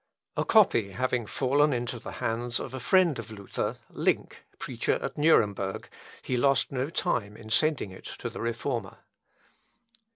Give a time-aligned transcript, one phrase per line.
[0.35, 5.15] A copy having fallen into the hands of a friend of Luther, Link, preacher at
[5.15, 5.87] Nuremberg,
[6.23, 8.97] he lost no time in sending it to the Reformer.